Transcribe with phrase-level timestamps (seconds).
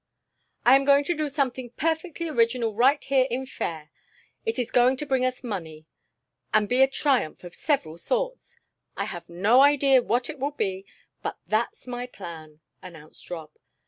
[0.65, 3.91] "I am going to do something perfectly original right here in Fayre;
[4.47, 5.85] it is going to bring us money,
[6.51, 8.59] and be a triumph of several sorts.
[8.97, 10.87] I have no idea what it will be,
[11.21, 13.51] but that's my plan," announced Rob.